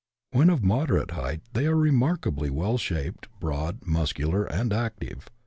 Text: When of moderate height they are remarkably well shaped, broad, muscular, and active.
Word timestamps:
When 0.31 0.49
of 0.49 0.63
moderate 0.63 1.11
height 1.11 1.43
they 1.53 1.67
are 1.67 1.75
remarkably 1.75 2.49
well 2.49 2.79
shaped, 2.79 3.27
broad, 3.39 3.85
muscular, 3.85 4.45
and 4.47 4.73
active. 4.73 5.29